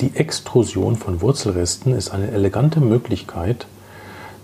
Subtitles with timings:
[0.00, 3.66] Die Extrusion von Wurzelresten ist eine elegante Möglichkeit,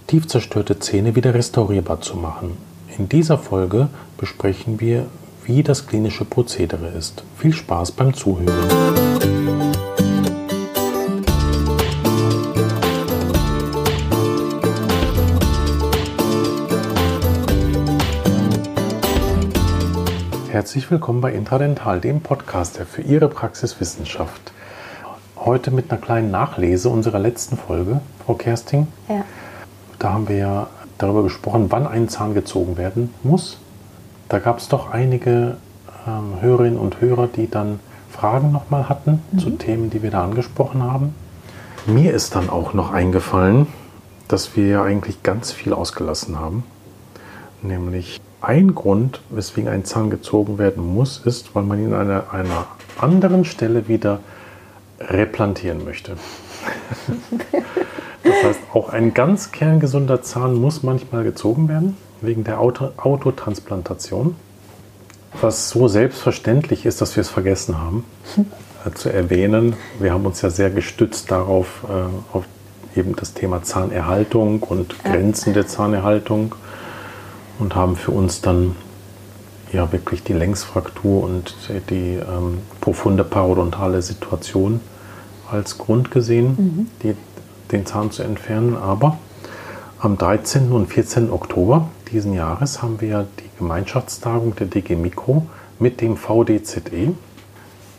[0.07, 2.59] tief zerstörte Zähne wieder restaurierbar zu machen.
[2.99, 3.89] In dieser Folge
[4.19, 5.07] besprechen wir,
[5.47, 7.25] wie das klinische Prozedere ist.
[7.39, 8.53] Viel Spaß beim Zuhören.
[20.51, 24.53] Herzlich willkommen bei Intradental, dem Podcast, der für Ihre Praxis Wissenschaft
[25.47, 28.89] heute mit einer kleinen Nachlese unserer letzten Folge, Frau Kersting.
[29.09, 29.25] Ja.
[29.99, 30.67] Da haben wir ja
[30.99, 33.59] darüber gesprochen, wann ein Zahn gezogen werden muss.
[34.29, 35.57] Da gab es doch einige
[36.07, 37.79] ähm, Hörerinnen und Hörer, die dann
[38.11, 39.39] Fragen nochmal hatten mhm.
[39.39, 41.15] zu Themen, die wir da angesprochen haben.
[41.87, 43.69] Mir ist dann auch noch eingefallen,
[44.27, 46.65] dass wir ja eigentlich ganz viel ausgelassen haben.
[47.63, 52.33] Nämlich ein Grund, weswegen ein Zahn gezogen werden muss, ist, weil man ihn an einer,
[52.33, 52.67] einer
[53.01, 54.19] anderen Stelle wieder
[55.01, 56.17] replantieren möchte.
[58.23, 64.35] Das heißt, auch ein ganz kerngesunder Zahn muss manchmal gezogen werden, wegen der Auto Autotransplantation.
[65.41, 68.05] Was so selbstverständlich ist, dass wir es vergessen haben
[68.85, 69.75] äh, zu erwähnen.
[70.01, 72.45] Wir haben uns ja sehr gestützt darauf, äh, auf
[72.97, 76.55] eben das Thema Zahnerhaltung und Grenzen der Zahnerhaltung
[77.59, 78.75] und haben für uns dann
[79.73, 81.55] ja wirklich die Längsfraktur und
[81.91, 84.81] die ähm, profunde parodontale Situation
[85.51, 86.87] als Grund gesehen, mhm.
[87.03, 87.17] die,
[87.73, 88.77] den Zahn zu entfernen.
[88.77, 89.19] Aber
[89.99, 90.73] am 13.
[90.73, 91.31] und 14.
[91.31, 95.47] Oktober diesen Jahres haben wir die Gemeinschaftstagung der DG Mikro
[95.79, 97.15] mit dem VDZE.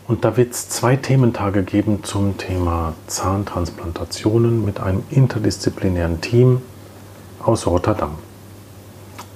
[0.06, 6.62] Und da wird es zwei Thementage geben zum Thema Zahntransplantationen mit einem interdisziplinären Team
[7.44, 8.12] aus Rotterdam.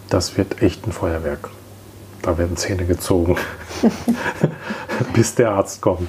[0.08, 1.50] Das wird echt ein Feuerwerk.
[2.23, 3.37] Da werden Zähne gezogen,
[5.15, 6.09] bis der Arzt kommt.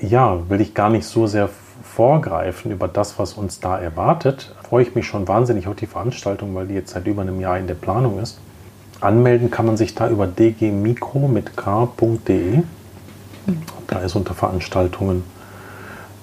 [0.00, 1.48] Ja, will ich gar nicht so sehr
[1.94, 4.54] vorgreifen über das, was uns da erwartet.
[4.62, 7.58] Freue ich mich schon wahnsinnig auf die Veranstaltung, weil die jetzt seit über einem Jahr
[7.58, 8.38] in der Planung ist.
[9.00, 12.62] Anmelden kann man sich da über dgmikro mit k.de.
[13.88, 15.24] Da ist unter Veranstaltungen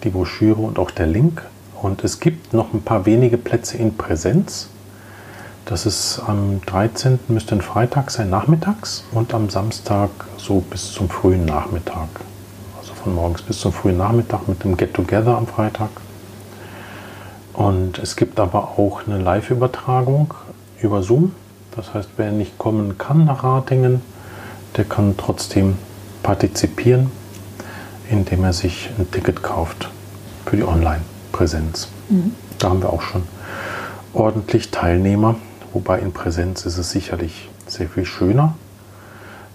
[0.04, 1.44] die Broschüre und auch der Link.
[1.82, 4.70] Und es gibt noch ein paar wenige Plätze in Präsenz.
[5.70, 7.20] Das ist am 13.
[7.28, 12.08] müsste ein Freitag sein, nachmittags und am Samstag so bis zum frühen Nachmittag.
[12.80, 15.92] Also von morgens bis zum frühen Nachmittag mit dem Get-Together am Freitag.
[17.54, 20.34] Und es gibt aber auch eine Live-Übertragung
[20.82, 21.34] über Zoom.
[21.76, 24.02] Das heißt, wer nicht kommen kann nach Ratingen,
[24.76, 25.78] der kann trotzdem
[26.24, 27.12] partizipieren,
[28.10, 29.88] indem er sich ein Ticket kauft
[30.48, 31.90] für die Online-Präsenz.
[32.10, 32.34] Mhm.
[32.58, 33.22] Da haben wir auch schon
[34.16, 35.36] ordentlich Teilnehmer.
[35.74, 38.56] Wobei in Präsenz ist es sicherlich sehr viel schöner,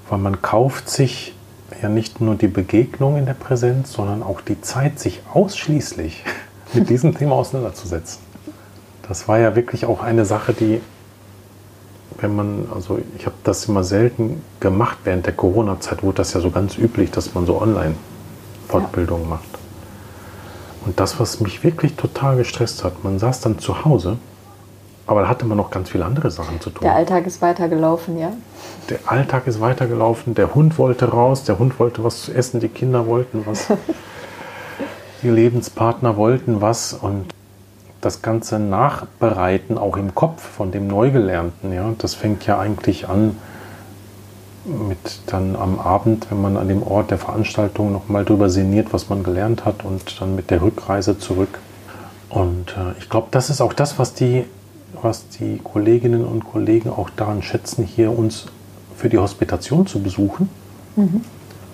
[0.09, 1.35] weil man kauft sich
[1.83, 6.25] ja nicht nur die Begegnung in der Präsenz, sondern auch die Zeit, sich ausschließlich
[6.75, 8.21] mit diesem Thema auseinanderzusetzen.
[9.09, 10.81] Das war ja wirklich auch eine Sache, die,
[12.21, 16.41] wenn man, also ich habe das immer selten gemacht, während der Corona-Zeit wurde das ja
[16.41, 19.31] so ganz üblich, dass man so Online-Fortbildungen ja.
[19.31, 19.49] macht.
[20.87, 24.19] Und das, was mich wirklich total gestresst hat, man saß dann zu Hause
[25.07, 26.83] aber da hatte man noch ganz viele andere Sachen zu tun.
[26.83, 28.33] Der Alltag ist weitergelaufen, ja?
[28.89, 30.35] Der Alltag ist weitergelaufen.
[30.35, 33.69] Der Hund wollte raus, der Hund wollte was zu essen, die Kinder wollten was.
[35.23, 36.95] die Lebenspartner wollten was.
[36.95, 37.35] Und
[38.01, 43.37] das ganze Nachbereiten auch im Kopf von dem Neugelernten, ja, das fängt ja eigentlich an
[44.65, 49.11] mit dann am Abend, wenn man an dem Ort der Veranstaltung nochmal drüber sinniert, was
[49.11, 51.59] man gelernt hat und dann mit der Rückreise zurück.
[52.31, 54.45] Und äh, ich glaube, das ist auch das, was die
[55.05, 58.47] was die Kolleginnen und Kollegen auch daran schätzen, hier uns
[58.97, 60.49] für die Hospitation zu besuchen,
[60.97, 61.21] mhm.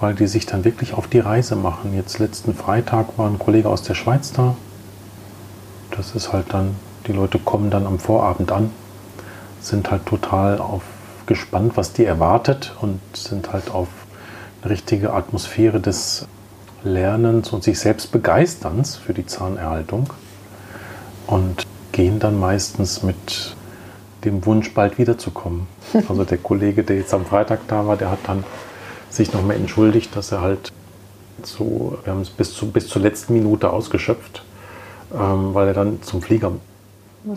[0.01, 1.95] weil die sich dann wirklich auf die Reise machen.
[1.95, 4.57] Jetzt letzten Freitag war ein Kollege aus der Schweiz da.
[5.93, 6.77] Das ist halt dann,
[7.07, 8.71] die Leute kommen dann am Vorabend an,
[9.61, 10.83] sind halt total auf,
[11.27, 13.89] gespannt, was die erwartet und sind halt auf
[14.63, 16.27] eine richtige Atmosphäre des
[16.83, 20.13] Lernens und sich selbst Begeisterns für die Zahnerhaltung.
[21.27, 21.67] Und
[22.01, 23.55] gehen dann meistens mit
[24.25, 25.67] dem Wunsch, bald wiederzukommen.
[26.09, 28.43] Also der Kollege, der jetzt am Freitag da war, der hat dann
[29.11, 30.73] sich nochmal entschuldigt, dass er halt
[31.43, 34.43] so, wir haben es bis, zu, bis zur letzten Minute ausgeschöpft,
[35.13, 36.53] ähm, weil er dann zum Flieger.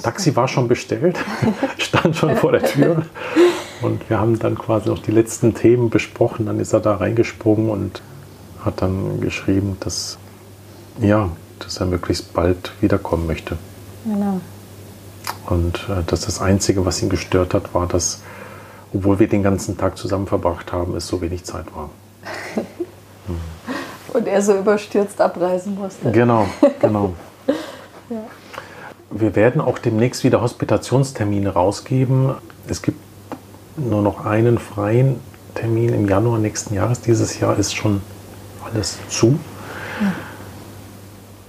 [0.02, 1.18] Taxi war schon bestellt,
[1.78, 3.04] stand schon vor der Tür.
[3.82, 6.46] Und wir haben dann quasi noch die letzten Themen besprochen.
[6.46, 8.02] Dann ist er da reingesprungen und
[8.64, 10.18] hat dann geschrieben, dass,
[11.02, 11.28] ja,
[11.60, 13.58] dass er möglichst bald wiederkommen möchte.
[14.06, 14.40] Genau.
[15.46, 18.22] Und äh, dass das Einzige, was ihn gestört hat, war, dass,
[18.94, 21.90] obwohl wir den ganzen Tag zusammen verbracht haben, es so wenig Zeit war.
[22.56, 23.36] hm.
[24.14, 26.12] Und er so überstürzt abreisen musste.
[26.12, 26.48] Genau,
[26.80, 27.14] genau.
[28.10, 28.24] ja.
[29.10, 32.36] Wir werden auch demnächst wieder Hospitationstermine rausgeben.
[32.68, 33.00] Es gibt
[33.76, 35.20] nur noch einen freien
[35.56, 37.02] Termin im Januar nächsten Jahres.
[37.02, 38.02] Dieses Jahr ist schon
[38.64, 39.40] alles zu.
[40.02, 40.14] Ja.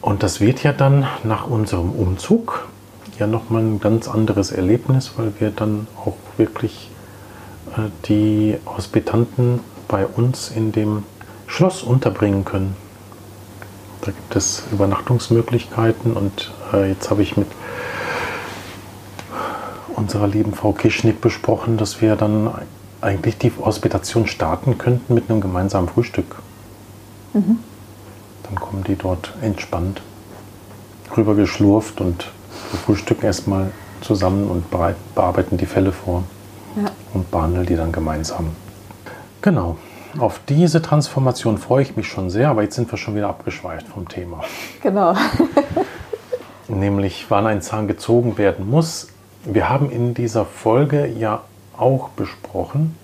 [0.00, 2.66] Und das wird ja dann nach unserem Umzug
[3.18, 6.90] ja nochmal ein ganz anderes Erlebnis, weil wir dann auch wirklich
[7.76, 11.04] äh, die Hospitanten bei uns in dem
[11.46, 12.76] Schloss unterbringen können.
[14.00, 17.48] Da gibt es Übernachtungsmöglichkeiten und äh, jetzt habe ich mit
[19.96, 22.50] unserer lieben Frau Kischnick besprochen, dass wir dann
[23.00, 26.36] eigentlich die Hospitation starten könnten mit einem gemeinsamen Frühstück.
[27.32, 27.58] Mhm.
[28.42, 30.02] Dann kommen die dort entspannt
[31.16, 32.30] rüber geschlurft und
[32.70, 33.70] wir frühstücken erstmal
[34.00, 34.66] zusammen und
[35.14, 36.24] bearbeiten die Fälle vor
[36.76, 36.90] ja.
[37.12, 38.50] und behandeln die dann gemeinsam.
[39.42, 39.76] Genau.
[40.18, 43.88] Auf diese Transformation freue ich mich schon sehr, aber jetzt sind wir schon wieder abgeschweift
[43.88, 44.42] vom Thema.
[44.82, 45.14] Genau.
[46.68, 49.08] Nämlich, wann ein Zahn gezogen werden muss.
[49.44, 51.42] Wir haben in dieser Folge ja
[51.76, 52.96] auch besprochen,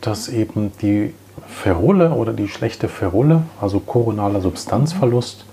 [0.00, 1.14] dass eben die
[1.46, 5.46] Ferulle oder die schlechte Ferulle, also koronaler Substanzverlust,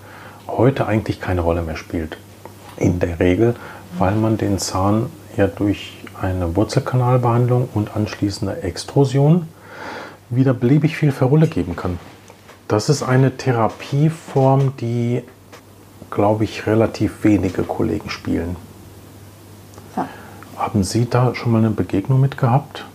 [0.48, 2.18] heute eigentlich keine Rolle mehr spielt.
[2.78, 3.56] In der Regel,
[3.98, 9.48] weil man den Zahn ja durch eine Wurzelkanalbehandlung und anschließende Extrusion
[10.30, 12.00] wieder beliebig viel Ferulle geben kann.
[12.68, 15.24] Das ist eine Therapieform, die,
[16.10, 18.58] glaube ich, relativ wenige Kollegen spielen.
[19.96, 20.08] Ja.
[20.58, 22.86] Haben Sie da schon mal eine Begegnung mit gehabt?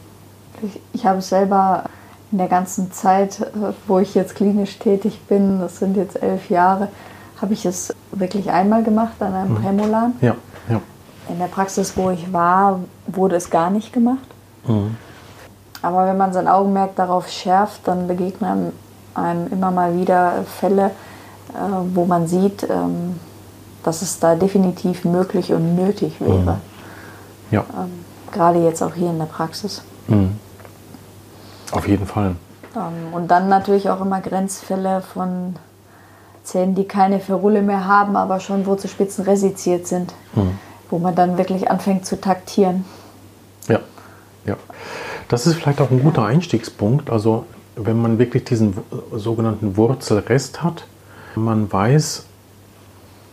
[0.62, 1.85] Ich, ich habe selber
[2.31, 6.50] in der ganzen Zeit, äh, wo ich jetzt klinisch tätig bin, das sind jetzt elf
[6.50, 6.88] Jahre,
[7.42, 9.62] habe ich es wirklich einmal gemacht an einem mhm.
[9.62, 10.14] Prämolan.
[10.20, 10.36] Ja,
[10.68, 10.80] ja.
[11.28, 14.26] In der Praxis, wo ich war, wurde es gar nicht gemacht.
[14.66, 14.96] Mhm.
[15.82, 18.72] Aber wenn man sein Augenmerk darauf schärft, dann begegnen
[19.14, 23.18] einem immer mal wieder Fälle, äh, wo man sieht, ähm,
[23.82, 26.38] dass es da definitiv möglich und nötig wäre.
[26.38, 26.60] Mhm.
[27.50, 27.64] Ja.
[27.76, 29.82] Ähm, gerade jetzt auch hier in der Praxis.
[30.06, 30.36] Mhm.
[31.72, 32.36] Auf jeden Fall.
[32.76, 35.56] Ähm, und dann natürlich auch immer Grenzfälle von
[36.44, 40.58] Zähnen, die keine Ferulle mehr haben, aber schon Wurzelspitzen resiziert sind, mhm.
[40.90, 42.84] wo man dann wirklich anfängt zu taktieren.
[43.68, 43.80] Ja,
[44.44, 44.56] ja.
[45.28, 47.10] Das ist vielleicht auch ein guter Einstiegspunkt.
[47.10, 47.46] Also
[47.76, 48.76] wenn man wirklich diesen
[49.12, 50.84] sogenannten Wurzelrest hat,
[51.34, 52.24] man weiß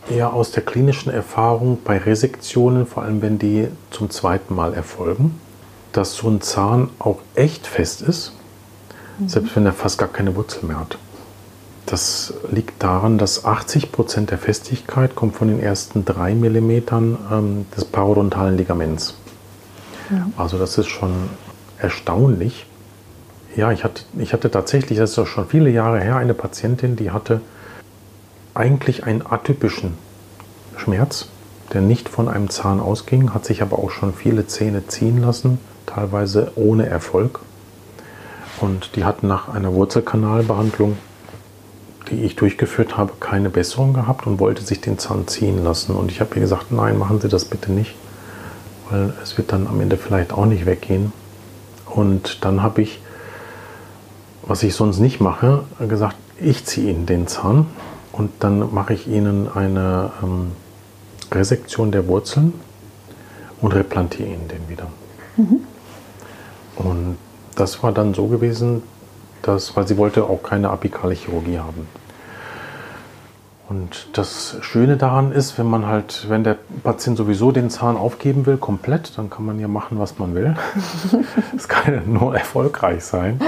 [0.08, 5.38] ja aus der klinischen Erfahrung bei Resektionen, vor allem wenn die zum zweiten Mal erfolgen,
[5.92, 8.32] dass so ein Zahn auch echt fest ist,
[9.18, 9.28] mhm.
[9.28, 10.96] selbst wenn er fast gar keine Wurzel mehr hat.
[11.90, 17.66] Das liegt daran, dass 80 Prozent der Festigkeit kommt von den ersten drei Millimetern ähm,
[17.76, 19.14] des parodontalen Ligaments.
[20.08, 20.26] Ja.
[20.36, 21.10] Also das ist schon
[21.78, 22.66] erstaunlich.
[23.56, 26.94] Ja, ich hatte, ich hatte tatsächlich, das ist auch schon viele Jahre her, eine Patientin,
[26.94, 27.40] die hatte
[28.54, 29.94] eigentlich einen atypischen
[30.76, 31.26] Schmerz,
[31.72, 35.58] der nicht von einem Zahn ausging, hat sich aber auch schon viele Zähne ziehen lassen,
[35.86, 37.40] teilweise ohne Erfolg.
[38.60, 40.96] Und die hatten nach einer Wurzelkanalbehandlung
[42.08, 45.94] die ich durchgeführt habe, keine Besserung gehabt und wollte sich den Zahn ziehen lassen.
[45.94, 47.94] Und ich habe ihr gesagt, nein, machen Sie das bitte nicht,
[48.90, 51.12] weil es wird dann am Ende vielleicht auch nicht weggehen.
[51.86, 53.00] Und dann habe ich,
[54.42, 57.66] was ich sonst nicht mache, gesagt, ich ziehe Ihnen den Zahn
[58.12, 60.52] und dann mache ich Ihnen eine ähm,
[61.30, 62.54] Resektion der Wurzeln
[63.60, 64.86] und replantiere Ihnen den wieder.
[65.36, 65.60] Mhm.
[66.76, 67.18] Und
[67.56, 68.82] das war dann so gewesen,
[69.42, 71.86] dass, weil sie wollte auch keine apikale Chirurgie haben.
[73.70, 78.44] Und das Schöne daran ist, wenn man halt, wenn der Patient sowieso den Zahn aufgeben
[78.44, 80.56] will, komplett, dann kann man ja machen, was man will.
[81.56, 83.40] Es kann ja nur erfolgreich sein,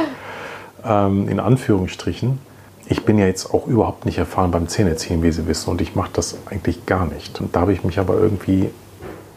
[0.84, 2.38] ähm, in Anführungsstrichen.
[2.86, 5.96] Ich bin ja jetzt auch überhaupt nicht erfahren beim Zähneziehen, wie Sie wissen, und ich
[5.96, 7.40] mache das eigentlich gar nicht.
[7.40, 8.70] Und da habe ich mich aber irgendwie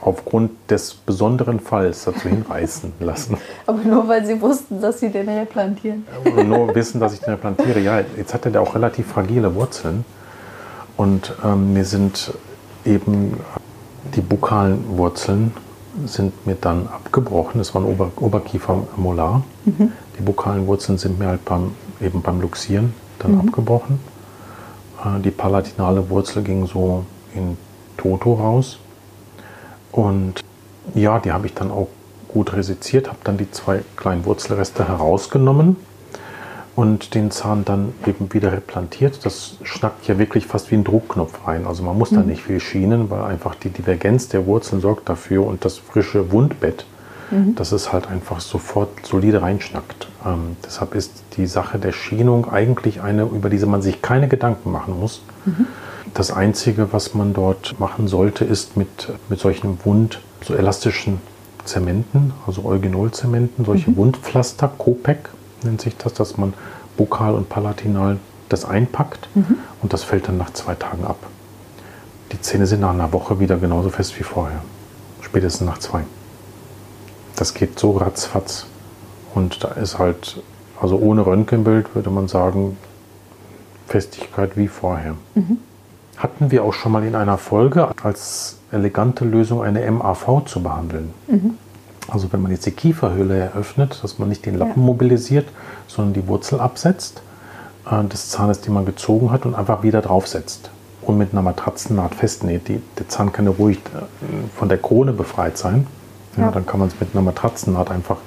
[0.02, 3.38] aufgrund des besonderen Falls dazu hinreißen lassen.
[3.66, 6.06] Aber nur weil Sie wussten, dass Sie den replantieren.
[6.46, 7.80] nur wissen, dass ich den replantiere.
[7.80, 10.06] Ja, jetzt hat er auch relativ fragile Wurzeln.
[10.98, 12.34] Und ähm, mir sind
[12.86, 13.38] eben
[14.16, 15.52] die bukalen Wurzeln
[16.06, 17.60] sind mir dann abgebrochen.
[17.60, 19.44] Das war ein Ober Oberkiefermolar.
[19.66, 19.92] Mhm.
[20.18, 21.72] Die bukalen Wurzeln sind mir halt beim,
[22.02, 23.42] eben beim Luxieren dann mhm.
[23.42, 24.00] abgebrochen.
[25.04, 27.58] Äh, die palatinale Wurzel ging so in
[27.98, 28.78] Toto raus.
[29.92, 30.42] Und
[30.94, 31.88] ja, die habe ich dann auch
[32.28, 35.78] gut resiziert, habe dann die zwei kleinen Wurzelreste herausgenommen
[36.76, 39.26] und den Zahn dann eben wieder replantiert.
[39.26, 41.66] Das schnackt ja wirklich fast wie ein Druckknopf rein.
[41.66, 42.16] Also man muss mhm.
[42.18, 46.32] da nicht viel schienen, weil einfach die Divergenz der Wurzeln sorgt dafür und das frische
[46.32, 46.86] Wundbett
[47.32, 47.56] mhm.
[47.56, 50.08] dass es halt einfach sofort solide reinschnackt.
[50.26, 54.72] Ähm, deshalb ist die Sache der Schienung eigentlich eine, über die man sich keine Gedanken
[54.72, 55.22] machen muss.
[55.46, 55.68] Mhm.
[56.14, 61.20] Das Einzige, was man dort machen sollte, ist mit, mit solchen Wund, so elastischen
[61.66, 63.98] Zementen, also Eugenol-Zementen, solche mhm.
[63.98, 65.30] Wundpflaster, Kopek
[65.66, 66.54] nennt sich das, dass man
[66.98, 68.18] bukal und palatinal
[68.50, 69.58] das einpackt mhm.
[69.82, 71.18] und das fällt dann nach zwei Tagen ab.
[72.32, 74.62] Die Zähne sind nach einer Woche wieder genauso fest wie vorher.
[75.22, 76.04] Spätestens nach zwei.
[77.36, 78.68] Das geht so ratzfatz.
[79.34, 80.42] Und da ist halt,
[80.82, 82.78] also ohne Röntgenbild würde man sagen,
[83.88, 85.16] Festigkeit wie vorher.
[85.36, 85.58] Mhm.
[86.18, 91.14] Hatten wir auch schon mal in einer Folge als elegante Lösung eine MAV zu behandeln.
[91.28, 91.58] Mhm.
[92.08, 94.86] Also wenn man jetzt die Kieferhöhle eröffnet, dass man nicht den Lappen ja.
[94.86, 95.48] mobilisiert,
[95.88, 97.22] sondern die Wurzel absetzt
[97.90, 100.70] äh, des Zahnes, die man gezogen hat, und einfach wieder draufsetzt
[101.02, 102.68] und mit einer Matratzennaht festnäht.
[102.68, 105.88] Die, der Zahn kann ja ruhig äh, von der Krone befreit sein.
[106.38, 106.52] Ja, ja.
[106.52, 108.18] Dann kann man es mit einer Matratzennaht einfach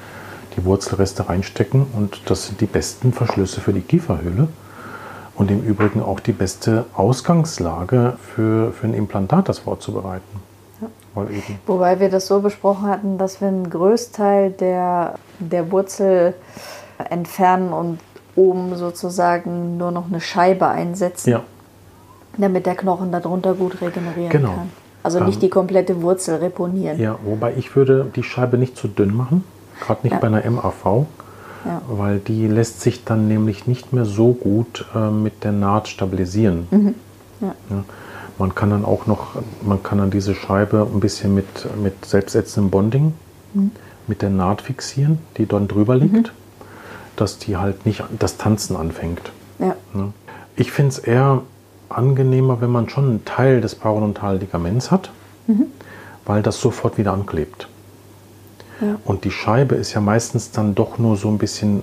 [0.57, 4.49] die Wurzelreste reinstecken und das sind die besten Verschlüsse für die Kieferhöhle
[5.37, 10.48] und im Übrigen auch die beste Ausgangslage für, für ein Implantat, das vorzubereiten.
[11.17, 11.25] Ja.
[11.67, 16.35] Wobei wir das so besprochen hatten, dass wir einen Größteil der, der Wurzel
[17.11, 17.99] entfernen und
[18.37, 21.31] oben sozusagen nur noch eine Scheibe einsetzen.
[21.31, 21.43] Ja
[22.38, 24.55] damit der Knochen darunter gut regenerieren genau.
[24.55, 24.71] kann.
[25.03, 26.99] Also nicht ähm, die komplette Wurzel reponieren.
[26.99, 29.45] Ja, wobei ich würde die Scheibe nicht zu dünn machen,
[29.81, 30.19] gerade nicht ja.
[30.19, 31.07] bei einer MAV,
[31.65, 31.83] ja.
[31.88, 36.67] weil die lässt sich dann nämlich nicht mehr so gut äh, mit der Naht stabilisieren.
[36.71, 36.95] Mhm.
[37.41, 37.55] Ja.
[38.38, 41.47] Man kann dann auch noch, man kann dann diese Scheibe ein bisschen mit,
[41.83, 43.14] mit selbstätzendem Bonding
[43.52, 43.73] mhm.
[44.07, 46.25] mit der Naht fixieren, die dann drüber liegt, mhm.
[47.16, 49.33] dass die halt nicht das Tanzen anfängt.
[50.57, 51.42] Ich finde es eher
[51.88, 55.11] angenehmer, wenn man schon einen Teil des Parodontalligaments hat,
[55.47, 55.66] mhm.
[56.26, 57.68] weil das sofort wieder anklebt.
[58.80, 58.97] Ja.
[59.04, 61.83] Und die Scheibe ist ja meistens dann doch nur so ein bisschen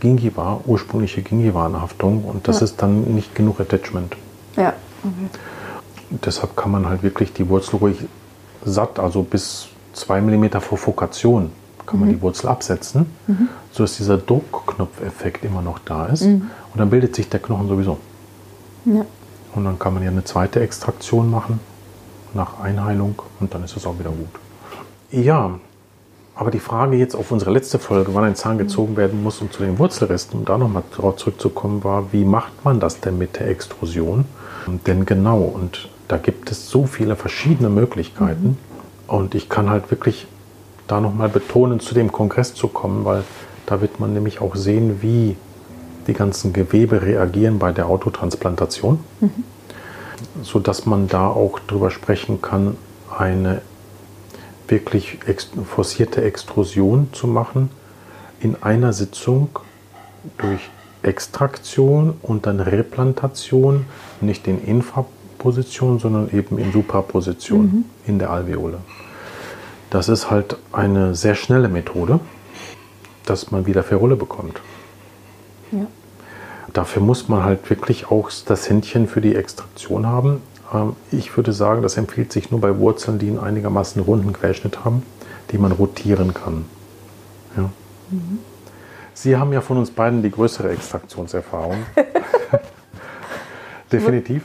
[0.00, 2.64] Gingiva, ursprüngliche Gingiva-Anhaftung und das ja.
[2.64, 4.16] ist dann nicht genug Attachment.
[4.56, 4.74] Ja.
[5.02, 5.38] Okay.
[6.10, 7.98] Deshalb kann man halt wirklich die Wurzel ruhig
[8.64, 11.50] satt, also bis 2 mm vor Fokation,
[11.86, 12.06] kann mhm.
[12.06, 13.48] man die Wurzel absetzen, mhm.
[13.72, 16.24] sodass dieser Druckknopfeffekt immer noch da ist.
[16.24, 16.50] Mhm.
[16.72, 17.98] Und dann bildet sich der Knochen sowieso.
[18.84, 19.04] Ja.
[19.54, 21.60] Und dann kann man ja eine zweite Extraktion machen
[22.34, 24.28] nach Einheilung und dann ist es auch wieder gut.
[25.10, 25.58] Ja,
[26.34, 28.60] aber die Frage jetzt auf unsere letzte Folge, wann ein Zahn mhm.
[28.60, 32.64] gezogen werden muss, um zu den Wurzelresten, um da nochmal darauf zurückzukommen, war, wie macht
[32.64, 34.24] man das denn mit der Extrusion?
[34.86, 38.48] Denn genau, und da gibt es so viele verschiedene Möglichkeiten.
[38.48, 38.56] Mhm.
[39.06, 40.26] Und ich kann halt wirklich
[40.86, 43.24] da nochmal betonen, zu dem Kongress zu kommen, weil
[43.66, 45.36] da wird man nämlich auch sehen, wie
[46.06, 49.44] die ganzen Gewebe reagieren bei der Autotransplantation, mhm.
[50.42, 52.76] sodass man da auch drüber sprechen kann,
[53.16, 53.60] eine
[54.66, 55.18] wirklich
[55.64, 57.70] forcierte Extrusion zu machen
[58.40, 59.48] in einer Sitzung
[60.38, 60.60] durch
[61.02, 63.86] Extraktion und dann Replantation,
[64.20, 64.62] nicht in
[65.38, 67.84] Infraposition, sondern eben in Supraposition mhm.
[68.06, 68.78] in der Alveole.
[69.90, 72.20] Das ist halt eine sehr schnelle Methode,
[73.24, 74.60] dass man wieder Ferrolle bekommt.
[75.70, 75.86] Ja.
[76.72, 80.42] Dafür muss man halt wirklich auch das Händchen für die Extraktion haben.
[80.74, 84.84] Ähm, ich würde sagen, das empfiehlt sich nur bei Wurzeln, die einen einigermaßen runden Querschnitt
[84.84, 85.02] haben,
[85.52, 86.64] die man rotieren kann.
[87.56, 87.70] Ja.
[88.10, 88.40] Mhm.
[89.14, 91.76] Sie haben ja von uns beiden die größere Extraktionserfahrung.
[93.92, 94.42] Definitiv.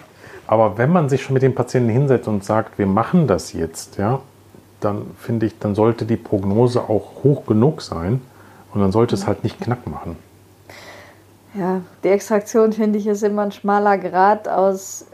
[0.53, 3.97] Aber wenn man sich schon mit dem Patienten hinsetzt und sagt, wir machen das jetzt,
[3.97, 4.19] ja,
[4.81, 8.21] dann finde ich, dann sollte die Prognose auch hoch genug sein
[8.71, 10.15] und dann sollte es halt nicht knack machen.
[11.55, 15.07] Ja, die Extraktion finde ich ist immer ein schmaler Grad aus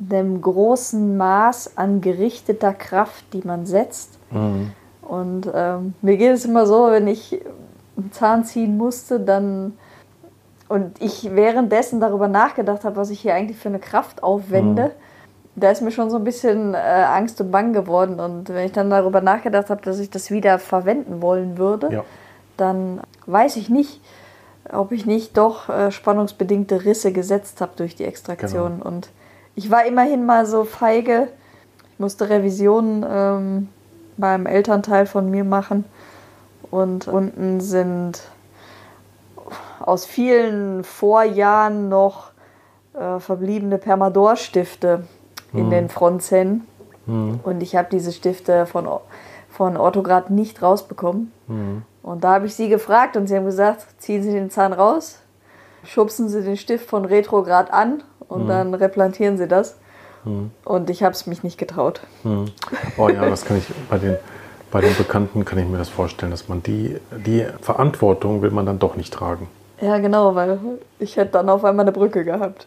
[0.00, 4.18] dem großen Maß an gerichteter Kraft, die man setzt.
[4.32, 4.72] Mhm.
[5.02, 7.40] Und ähm, mir geht es immer so, wenn ich
[7.96, 9.74] einen Zahn ziehen musste, dann
[10.68, 15.60] und ich währenddessen darüber nachgedacht habe, was ich hier eigentlich für eine Kraft aufwende, mhm.
[15.60, 18.20] da ist mir schon so ein bisschen äh, Angst und Bang geworden.
[18.20, 22.04] Und wenn ich dann darüber nachgedacht habe, dass ich das wieder verwenden wollen würde, ja.
[22.56, 24.00] dann weiß ich nicht,
[24.70, 28.78] ob ich nicht doch äh, spannungsbedingte Risse gesetzt habe durch die Extraktion.
[28.78, 28.88] Genau.
[28.88, 29.08] Und
[29.54, 31.28] ich war immerhin mal so feige.
[31.94, 33.68] Ich musste Revisionen ähm,
[34.18, 35.86] beim Elternteil von mir machen.
[36.70, 38.20] Und unten sind
[39.80, 42.30] aus vielen Vorjahren noch
[42.94, 45.04] äh, verbliebene Permador-Stifte
[45.52, 45.70] in mhm.
[45.70, 46.66] den Frontzähnen.
[47.06, 47.40] Mhm.
[47.42, 48.88] Und ich habe diese Stifte von,
[49.48, 51.32] von Orthograd nicht rausbekommen.
[51.46, 51.82] Mhm.
[52.02, 55.18] Und da habe ich sie gefragt und sie haben gesagt, ziehen Sie den Zahn raus,
[55.84, 58.48] schubsen Sie den Stift von Retrograd an und mhm.
[58.48, 59.76] dann replantieren Sie das.
[60.24, 60.50] Mhm.
[60.64, 62.00] Und ich habe es mich nicht getraut.
[62.24, 62.46] Mhm.
[62.96, 64.16] Oh ja, das kann ich bei den
[64.70, 68.66] bei den Bekannten kann ich mir das vorstellen, dass man die, die Verantwortung will man
[68.66, 69.48] dann doch nicht tragen.
[69.80, 70.58] Ja, genau, weil
[70.98, 72.66] ich hätte dann auf einmal eine Brücke gehabt.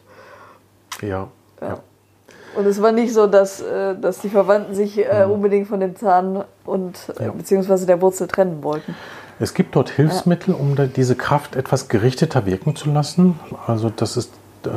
[1.01, 1.27] Ja,
[1.61, 1.67] ja.
[1.67, 1.79] ja.
[2.55, 5.31] Und es war nicht so, dass, äh, dass die Verwandten sich äh, mhm.
[5.31, 7.31] unbedingt von dem Zahn und äh, ja.
[7.31, 8.95] beziehungsweise der Wurzel trennen wollten.
[9.39, 13.39] Es gibt dort Hilfsmittel, um diese Kraft etwas gerichteter wirken zu lassen.
[13.65, 14.31] Also das ist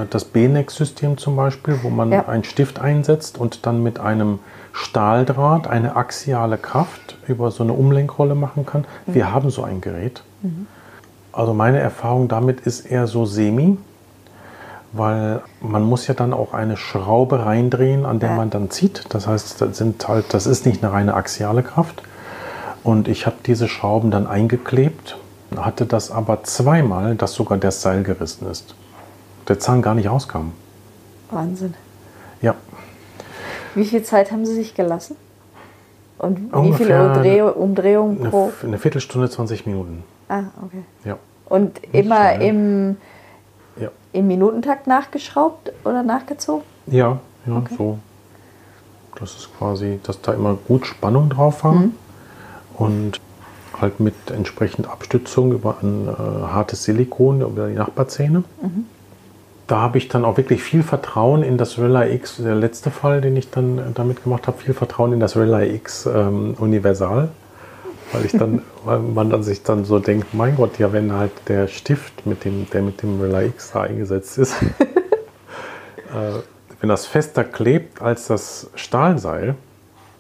[0.09, 2.27] das BNEX-System zum Beispiel, wo man ja.
[2.27, 4.39] einen Stift einsetzt und dann mit einem
[4.73, 8.87] Stahldraht eine axiale Kraft über so eine Umlenkrolle machen kann.
[9.05, 9.15] Mhm.
[9.15, 10.23] Wir haben so ein Gerät.
[10.41, 10.67] Mhm.
[11.35, 13.77] Also meine Erfahrung damit ist eher so semi
[14.97, 18.37] weil man muss ja dann auch eine Schraube reindrehen, an der ja.
[18.37, 19.07] man dann zieht.
[19.09, 22.03] Das heißt, das, sind halt, das ist nicht eine reine axiale Kraft.
[22.85, 25.19] Und ich habe diese Schrauben dann eingeklebt,
[25.57, 28.77] hatte das aber zweimal, dass sogar das Seil gerissen ist.
[29.49, 30.53] Der Zahn gar nicht rauskam.
[31.31, 31.75] Wahnsinn.
[32.41, 32.55] Ja.
[33.75, 35.17] Wie viel Zeit haben Sie sich gelassen?
[36.19, 38.53] Und wie viele Umdreh Umdrehungen pro?
[38.63, 40.05] Eine Viertelstunde, 20 Minuten.
[40.35, 40.83] Ah, okay.
[41.05, 41.19] Ja.
[41.47, 42.97] Und immer im
[43.81, 43.89] ja.
[44.13, 46.65] im Minutentakt nachgeschraubt oder nachgezogen?
[46.87, 47.75] Ja, ja, okay.
[47.77, 47.99] so.
[49.19, 51.93] Das ist quasi, dass da immer gut Spannung drauf war mhm.
[52.75, 53.21] und
[53.81, 58.43] halt mit entsprechend Abstützung über ein äh, hartes Silikon über die Nachbarzähne.
[58.61, 58.87] Mhm.
[59.69, 63.21] Da habe ich dann auch wirklich viel Vertrauen in das Rella X, der letzte Fall,
[63.21, 67.31] den ich dann damit gemacht habe, viel Vertrauen in das Rella X ähm, Universal
[68.15, 71.33] weil ich dann, weil man dann sich dann so denkt, mein Gott, ja, wenn halt
[71.49, 76.41] der Stift, mit dem, der mit dem Relay X da eingesetzt ist, äh,
[76.81, 79.57] wenn das fester klebt als das Stahlseil,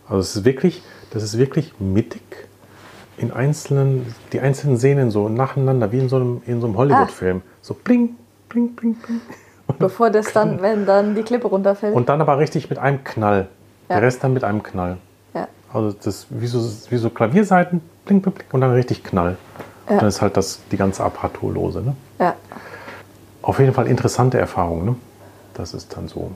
[0.09, 2.23] also es ist wirklich, das ist wirklich mittig
[3.17, 7.43] in einzelnen, die einzelnen Sehnen so nacheinander, wie in so einem, in so einem Hollywood-Film.
[7.45, 7.51] Ah.
[7.63, 8.17] So bling,
[8.49, 9.21] bling, bling, bling.
[9.79, 11.95] Bevor das dann, wenn dann die Klippe runterfällt.
[11.95, 13.49] Und dann aber richtig mit einem Knall.
[13.89, 13.97] Ja.
[13.97, 14.99] Der Rest dann mit einem Knall.
[15.75, 19.37] Also das wie so, wie so Klavierseiten, blink, blink, blink, und dann richtig Knall.
[19.91, 19.99] Ja.
[19.99, 21.83] Dann ist halt das, die ganze Apparatur lose.
[21.83, 21.97] Ne?
[22.19, 22.35] Ja.
[23.43, 24.85] Auf jeden Fall interessante Erfahrung.
[24.85, 24.97] Ne?
[25.53, 26.31] Das ist dann so.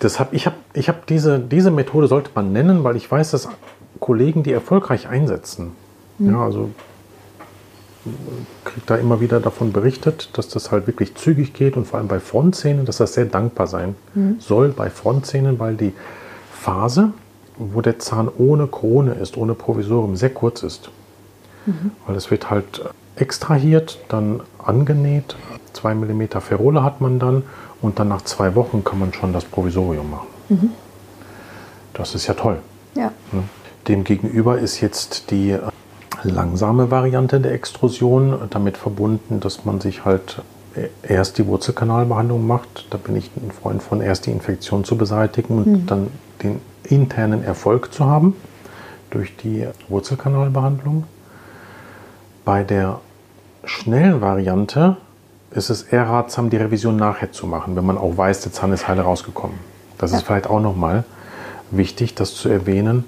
[0.00, 3.30] Das hab, ich habe ich hab diese, diese Methode sollte man nennen, weil ich weiß,
[3.30, 3.48] dass
[4.00, 5.72] Kollegen die erfolgreich einsetzen.
[6.18, 6.32] Mhm.
[6.32, 6.70] Ja, also
[8.64, 12.08] kriege da immer wieder davon berichtet, dass das halt wirklich zügig geht und vor allem
[12.08, 14.36] bei Frontzähnen, dass das sehr dankbar sein mhm.
[14.40, 15.92] soll bei Frontzähnen, weil die
[16.52, 17.12] Phase,
[17.58, 20.90] wo der Zahn ohne Krone ist, ohne Provisorium, sehr kurz ist.
[21.66, 21.92] Mhm.
[22.06, 22.82] Weil es wird halt
[23.16, 25.36] extrahiert, dann angenäht,
[25.72, 27.42] 2 mm Ferole hat man dann
[27.80, 30.26] und dann nach zwei Wochen kann man schon das Provisorium machen.
[30.48, 30.70] Mhm.
[31.94, 32.58] Das ist ja toll.
[32.94, 33.12] Ja.
[33.86, 35.60] Demgegenüber ist jetzt die äh,
[36.22, 40.42] langsame Variante der Extrusion damit verbunden, dass man sich halt
[40.74, 42.86] äh, erst die Wurzelkanalbehandlung macht.
[42.90, 45.86] Da bin ich ein Freund von, erst die Infektion zu beseitigen und mhm.
[45.86, 46.06] dann
[46.42, 48.36] den internen Erfolg zu haben
[49.10, 51.04] durch die Wurzelkanalbehandlung.
[52.44, 53.00] Bei der
[53.64, 54.96] schnellen Variante
[55.50, 58.72] ist es eher ratsam, die Revision nachher zu machen, wenn man auch weiß, der Zahn
[58.72, 59.58] ist heile rausgekommen.
[59.98, 60.18] Das ja.
[60.18, 61.04] ist vielleicht auch nochmal
[61.70, 63.04] wichtig, das zu erwähnen,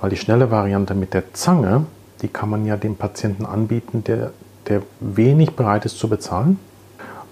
[0.00, 1.86] weil die schnelle Variante mit der Zange,
[2.22, 4.32] die kann man ja dem Patienten anbieten, der,
[4.68, 6.58] der wenig bereit ist zu bezahlen.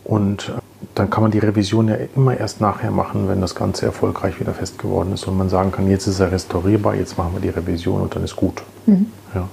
[0.05, 0.53] Und
[0.95, 4.53] dann kann man die Revision ja immer erst nachher machen, wenn das Ganze erfolgreich wieder
[4.53, 7.49] fest geworden ist und man sagen kann, jetzt ist er restaurierbar, jetzt machen wir die
[7.49, 8.63] Revision und dann ist gut.
[8.87, 9.07] Mhm.
[9.35, 9.49] Ja.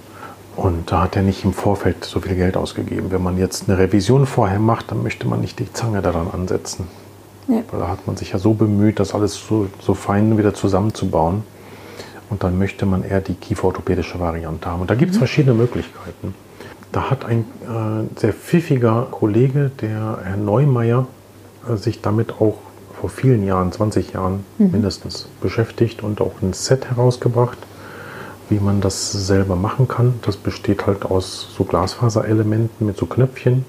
[0.58, 3.12] Und da hat er nicht im Vorfeld so viel Geld ausgegeben.
[3.12, 6.88] Wenn man jetzt eine Revision vorher macht, dann möchte man nicht die Zange daran ansetzen.
[7.48, 7.62] Ja.
[7.72, 11.44] Weil da hat man sich ja so bemüht, das alles so, so fein wieder zusammenzubauen.
[12.30, 14.82] Und dann möchte man eher die kieferorthopädische Variante haben.
[14.82, 15.20] Und da gibt es mhm.
[15.20, 16.36] verschiedene Möglichkeiten.
[16.92, 21.08] Da hat ein äh, sehr pfiffiger Kollege, der Herr Neumeier,
[21.78, 22.58] sich damit auch
[23.00, 24.72] vor vielen Jahren, 20 Jahren mhm.
[24.72, 27.58] mindestens, beschäftigt und auch ein Set herausgebracht,
[28.50, 30.16] wie man das selber machen kann.
[30.24, 33.64] Das besteht halt aus so Glasfaserelementen mit so Knöpfchen.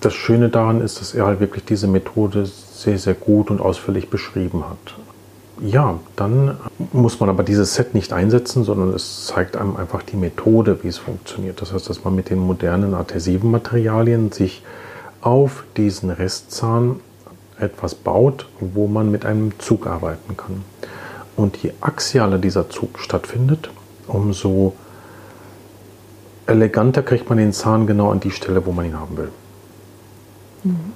[0.00, 4.08] Das Schöne daran ist, dass er halt wirklich diese Methode sehr, sehr gut und ausführlich
[4.08, 4.96] beschrieben hat.
[5.60, 6.56] Ja, dann
[6.92, 10.88] muss man aber dieses Set nicht einsetzen, sondern es zeigt einem einfach die Methode, wie
[10.88, 11.60] es funktioniert.
[11.62, 14.62] Das heißt, dass man mit den modernen adhesiven Materialien sich
[15.24, 17.00] auf diesen Restzahn
[17.58, 20.64] etwas baut, wo man mit einem Zug arbeiten kann.
[21.36, 23.70] Und je axialer dieser Zug stattfindet,
[24.06, 24.74] umso
[26.46, 29.30] eleganter kriegt man den Zahn genau an die Stelle, wo man ihn haben will.
[30.64, 30.92] Mhm.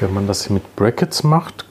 [0.00, 1.66] Wenn man das mit Brackets macht,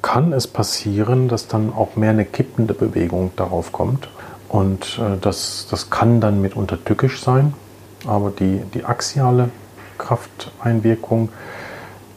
[0.00, 4.08] kann es passieren, dass dann auch mehr eine kippende Bewegung darauf kommt.
[4.48, 7.52] Und äh, das, das kann dann mitunter tückisch sein,
[8.06, 9.50] aber die, die axiale
[9.98, 11.28] Krafteinwirkung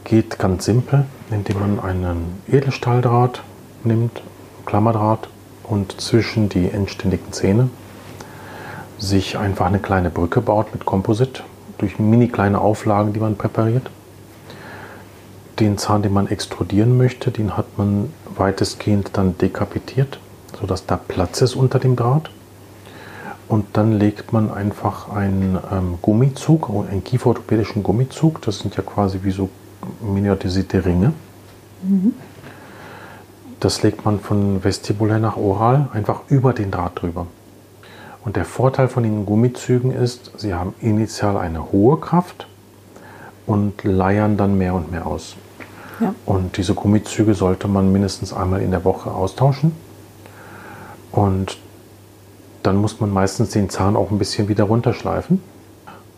[0.04, 3.44] geht ganz simpel, indem man einen Edelstahldraht
[3.84, 4.22] nimmt,
[4.66, 5.30] Klammerdraht
[5.64, 7.70] und zwischen die endständigen Zähne
[8.98, 11.44] sich einfach eine kleine Brücke baut mit Komposit
[11.80, 13.90] durch mini kleine Auflagen, die man präpariert.
[15.60, 20.20] Den Zahn, den man extrudieren möchte, den hat man weitestgehend dann dekapitiert,
[20.60, 22.30] sodass da Platz ist unter dem Draht.
[23.52, 29.20] Und dann legt man einfach einen ähm, Gummizug, einen kieferorthopädischen Gummizug, das sind ja quasi
[29.24, 29.50] wie so
[30.00, 31.12] miniaturisierte Ringe.
[31.84, 32.14] Mhm.
[33.60, 37.28] Das legt man von vestibulär nach oral einfach über den Draht drüber.
[38.24, 42.48] Und der Vorteil von den Gummizügen ist, sie haben initial eine hohe Kraft
[43.48, 45.36] und leiern dann mehr und mehr aus.
[46.00, 46.16] Ja.
[46.26, 49.74] Und diese Gummizüge sollte man mindestens einmal in der Woche austauschen.
[51.12, 51.58] Und
[52.64, 55.42] dann muss man meistens den Zahn auch ein bisschen wieder runterschleifen,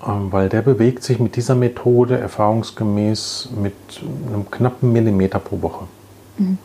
[0.06, 3.74] ähm, weil der bewegt sich mit dieser Methode erfahrungsgemäß mit
[4.28, 5.86] einem knappen Millimeter pro Woche.
[6.38, 6.58] Mhm.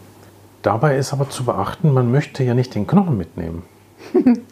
[0.63, 3.63] Dabei ist aber zu beachten, man möchte ja nicht den Knochen mitnehmen.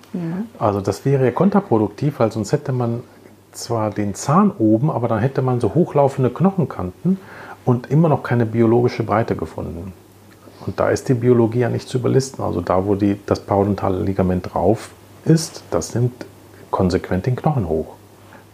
[0.58, 3.02] Also das wäre ja kontraproduktiv, weil sonst hätte man
[3.52, 7.18] zwar den Zahn oben, aber dann hätte man so hochlaufende Knochenkanten
[7.66, 9.92] und immer noch keine biologische Breite gefunden.
[10.66, 12.42] Und da ist die Biologie ja nicht zu überlisten.
[12.42, 14.90] Also da, wo die, das parodontale Ligament drauf
[15.26, 16.26] ist, das nimmt
[16.70, 17.94] konsequent den Knochen hoch.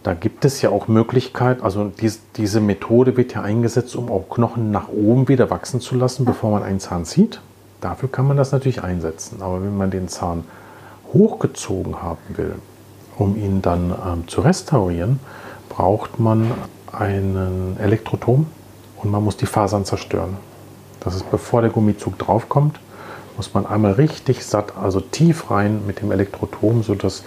[0.03, 4.29] Da gibt es ja auch Möglichkeit, also dies, diese Methode wird ja eingesetzt, um auch
[4.29, 7.39] Knochen nach oben wieder wachsen zu lassen, bevor man einen Zahn zieht.
[7.79, 9.41] Dafür kann man das natürlich einsetzen.
[9.41, 10.43] Aber wenn man den Zahn
[11.13, 12.55] hochgezogen haben will,
[13.17, 15.19] um ihn dann ähm, zu restaurieren,
[15.69, 16.51] braucht man
[16.91, 18.47] einen Elektrotom
[19.01, 20.37] und man muss die Fasern zerstören.
[20.99, 22.79] Das ist bevor der Gummizug draufkommt,
[23.37, 27.23] muss man einmal richtig satt, also tief rein mit dem Elektrotom, sodass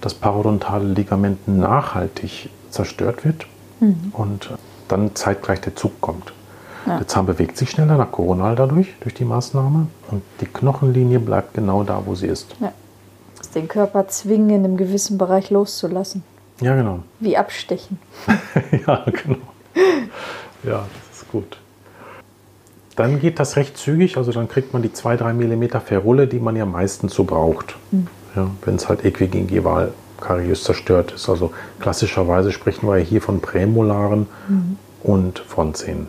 [0.00, 3.46] das parodontale Ligament nachhaltig zerstört wird
[3.80, 4.12] mhm.
[4.12, 4.50] und
[4.88, 6.32] dann zeitgleich der Zug kommt.
[6.86, 6.98] Ja.
[6.98, 11.54] Der Zahn bewegt sich schneller nach koronal dadurch, durch die Maßnahme und die Knochenlinie bleibt
[11.54, 12.54] genau da, wo sie ist.
[12.60, 12.72] Ja.
[13.54, 16.22] Den Körper zwingen, in einem gewissen Bereich loszulassen.
[16.60, 17.00] Ja, genau.
[17.20, 17.98] Wie abstechen.
[18.86, 19.38] ja, genau.
[20.62, 21.56] Ja, das ist gut.
[22.96, 26.56] Dann geht das recht zügig, also dann kriegt man die 2-3 mm Ferrulle, die man
[26.56, 27.76] ja meistens so braucht.
[27.90, 28.08] Mhm.
[28.34, 31.28] Ja, Wenn es halt äquigingival kariös zerstört ist.
[31.28, 34.78] Also klassischerweise sprechen wir hier von Prämolaren mhm.
[35.02, 36.08] und Frontzähnen.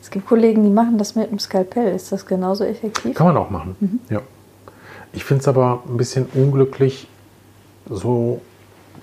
[0.00, 1.94] Es gibt Kollegen, die machen das mit dem Skalpell.
[1.94, 3.14] Ist das genauso effektiv?
[3.14, 4.00] Kann man auch machen, mhm.
[4.10, 4.20] ja.
[5.14, 7.06] Ich finde es aber ein bisschen unglücklich,
[7.88, 8.40] so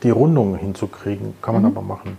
[0.02, 1.36] die Rundung hinzukriegen.
[1.42, 1.78] Kann man mhm.
[1.78, 2.18] aber machen.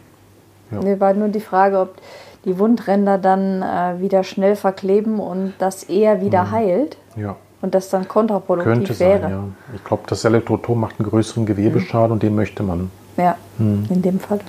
[0.70, 0.80] Ja.
[0.80, 1.96] Mir war nur die Frage, ob
[2.44, 6.50] die Wundränder dann äh, wieder schnell verkleben und das eher wieder mhm.
[6.50, 6.96] heilt.
[7.16, 7.36] Ja.
[7.62, 9.20] Und das dann kontraproduktiv Könnte wäre.
[9.20, 9.44] Sein, ja.
[9.74, 12.12] Ich glaube, das Elektrotom macht einen größeren Gewebeschaden mhm.
[12.12, 12.90] und den möchte man.
[13.16, 13.86] Ja, mhm.
[13.90, 14.40] in dem Fall.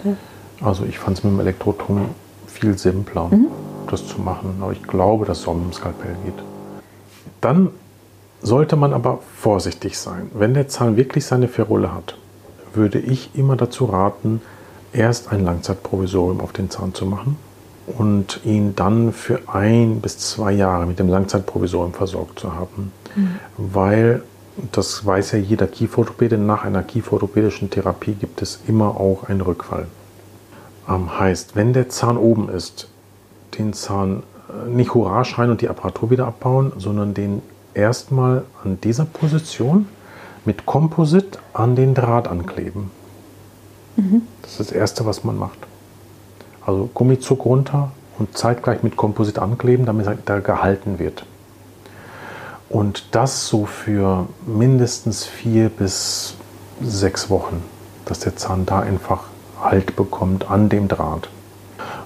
[0.63, 2.05] Also ich fand es mit dem Elektrotom
[2.47, 3.47] viel simpler, mhm.
[3.89, 4.57] das zu machen.
[4.61, 6.41] Aber ich glaube, dass es auch mit dem Skalpell geht.
[7.41, 7.69] Dann
[8.41, 10.31] sollte man aber vorsichtig sein.
[10.33, 12.15] Wenn der Zahn wirklich seine Ferule hat,
[12.73, 14.41] würde ich immer dazu raten,
[14.93, 17.35] erst ein Langzeitprovisorium auf den Zahn zu machen
[17.87, 22.91] und ihn dann für ein bis zwei Jahre mit dem Langzeitprovisorium versorgt zu haben.
[23.15, 23.39] Mhm.
[23.57, 24.23] Weil,
[24.71, 29.87] das weiß ja jeder Kieferorthopäde, nach einer kieferorthopädischen Therapie gibt es immer auch einen Rückfall.
[30.87, 32.87] Ähm, heißt, wenn der Zahn oben ist,
[33.57, 37.41] den Zahn äh, nicht Hurra schreien und die Apparatur wieder abbauen, sondern den
[37.73, 39.87] erstmal an dieser Position
[40.45, 42.91] mit Komposit an den Draht ankleben.
[43.95, 44.23] Mhm.
[44.41, 45.59] Das ist das Erste, was man macht.
[46.65, 51.25] Also Gummizug runter und zeitgleich mit Komposit ankleben, damit er gehalten wird.
[52.69, 56.35] Und das so für mindestens vier bis
[56.81, 57.63] sechs Wochen,
[58.05, 59.25] dass der Zahn da einfach
[59.61, 61.29] Halt bekommt an dem Draht.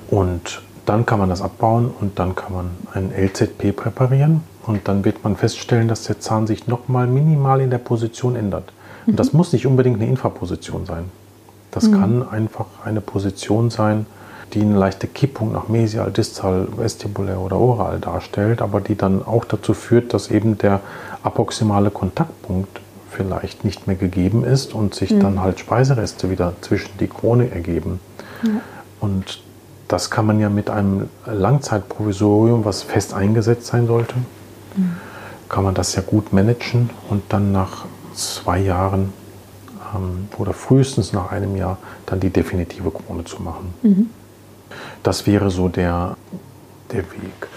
[0.10, 5.06] Und dann kann man das abbauen und dann kann man ein LZP präparieren und dann
[5.06, 8.74] wird man feststellen, dass der Zahn sich nochmal minimal in der Position ändert.
[9.06, 9.18] Und mhm.
[9.18, 11.06] das muss nicht unbedingt eine Infraposition sein.
[11.72, 12.00] Das mhm.
[12.00, 14.06] kann einfach eine Position sein,
[14.54, 19.46] die eine leichte Kippung nach mesial, distal, vestibulär oder oral darstellt, aber die dann auch
[19.46, 20.82] dazu führt, dass eben der
[21.24, 22.80] apoximale Kontaktpunkt
[23.10, 25.20] vielleicht nicht mehr gegeben ist und sich mhm.
[25.22, 28.00] dann halt Speisereste wieder zwischen die Krone ergeben.
[28.44, 28.62] Ja.
[29.00, 29.42] Und
[29.88, 34.16] das kann man ja mit einem Langzeitprovisorium, was fest eingesetzt sein sollte,
[34.76, 34.96] mhm.
[35.50, 39.14] kann man das ja gut managen und dann nach zwei Jahren
[39.96, 43.74] ähm, oder frühestens nach einem Jahr dann die definitive Krone zu machen.
[43.82, 44.10] Mhm.
[45.04, 46.18] Das wäre so der,
[46.92, 47.48] der Weg.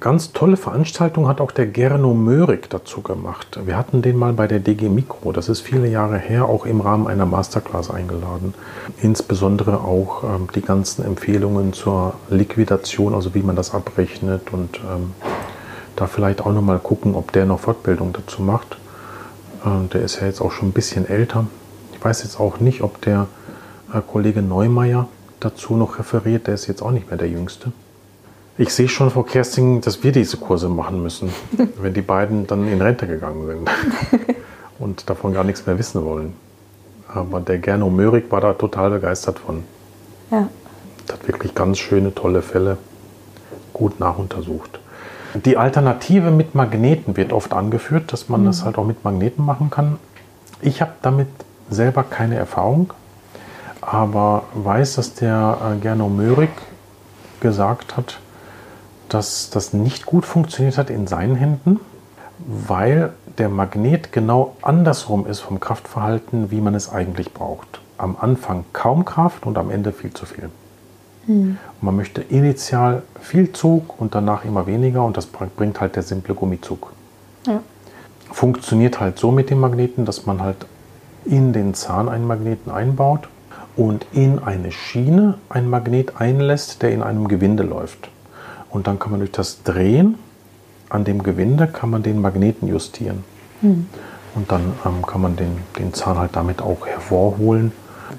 [0.00, 3.58] Ganz tolle Veranstaltung hat auch der Gerno Möhrig dazu gemacht.
[3.64, 6.80] Wir hatten den mal bei der DG Mikro, das ist viele Jahre her, auch im
[6.80, 8.54] Rahmen einer Masterclass eingeladen.
[9.02, 15.14] Insbesondere auch ähm, die ganzen Empfehlungen zur Liquidation, also wie man das abrechnet und ähm,
[15.96, 18.78] da vielleicht auch nochmal gucken, ob der noch Fortbildung dazu macht.
[19.66, 21.46] Ähm, der ist ja jetzt auch schon ein bisschen älter.
[21.92, 23.26] Ich weiß jetzt auch nicht, ob der
[23.92, 25.08] äh, Kollege Neumeier
[25.40, 26.46] dazu noch referiert.
[26.46, 27.72] Der ist jetzt auch nicht mehr der Jüngste.
[28.56, 31.30] Ich sehe schon vor Kerstin, dass wir diese Kurse machen müssen,
[31.80, 33.70] wenn die beiden dann in Rente gegangen sind
[34.78, 36.34] und davon gar nichts mehr wissen wollen.
[37.06, 39.62] Aber der Gernot Möhrig war da total begeistert von.
[40.30, 40.48] Ja.
[41.10, 42.76] Hat wirklich ganz schöne, tolle Fälle
[43.72, 44.80] gut nachuntersucht.
[45.34, 48.46] Die Alternative mit Magneten wird oft angeführt, dass man mhm.
[48.46, 49.98] das halt auch mit Magneten machen kann.
[50.60, 51.28] Ich habe damit
[51.70, 52.92] selber keine Erfahrung,
[53.80, 56.50] aber weiß, dass der äh, Gernot Möhrig
[57.40, 58.20] gesagt hat,
[59.08, 61.80] dass das nicht gut funktioniert hat in seinen Händen,
[62.38, 67.80] weil der Magnet genau andersrum ist vom Kraftverhalten, wie man es eigentlich braucht.
[67.96, 70.50] Am Anfang kaum Kraft und am Ende viel zu viel.
[71.26, 71.58] Mhm.
[71.80, 76.34] Man möchte initial viel Zug und danach immer weniger und das bringt halt der simple
[76.34, 76.92] Gummizug.
[77.46, 77.60] Ja.
[78.30, 80.66] Funktioniert halt so mit dem Magneten, dass man halt
[81.24, 83.28] in den Zahn einen Magneten einbaut
[83.78, 88.10] und in eine Schiene einen Magnet einlässt, der in einem Gewinde läuft.
[88.70, 90.16] Und dann kann man durch das Drehen
[90.90, 93.22] an dem Gewinde kann man den Magneten justieren.
[93.60, 93.86] Mhm.
[94.34, 97.72] Und dann ähm, kann man den, den Zahn halt damit auch hervorholen.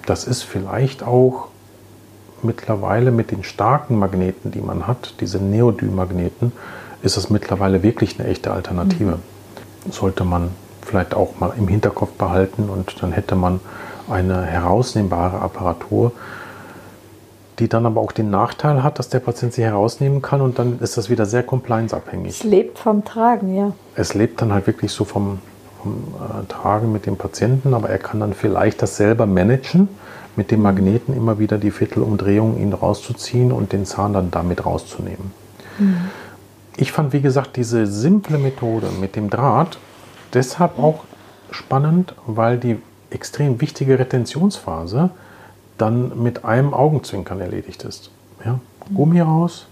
[0.06, 1.48] Das ist vielleicht auch
[2.41, 6.54] mittlerweile mit den starken Magneten, die man hat, diese Neodym-Magneten,
[7.02, 9.19] ist es mittlerweile wirklich eine echte Alternative.
[9.86, 9.91] Mhm.
[9.91, 13.60] Sollte man vielleicht auch mal im Hinterkopf behalten und dann hätte man
[14.10, 16.12] eine herausnehmbare Apparatur,
[17.60, 20.80] die dann aber auch den Nachteil hat, dass der Patient sie herausnehmen kann und dann
[20.80, 22.30] ist das wieder sehr compliance-abhängig.
[22.30, 23.74] Es lebt vom Tragen, ja.
[23.95, 25.39] Es lebt dann halt wirklich so vom,
[25.82, 29.89] vom äh, Tragen mit dem Patienten, aber er kann dann vielleicht das selber managen,
[30.36, 35.32] mit dem Magneten immer wieder die Viertelumdrehung ihn rauszuziehen und den Zahn dann damit rauszunehmen.
[35.80, 35.98] Mhm.
[36.78, 39.78] Ich fand, wie gesagt, diese simple Methode mit dem Draht
[40.34, 41.04] deshalb auch
[41.52, 45.10] spannend, weil die extrem wichtige Retentionsphase
[45.78, 48.12] dann mit einem Augenzwinkern erledigt ist.
[48.45, 48.60] Ja?
[48.93, 49.65] Gummi raus,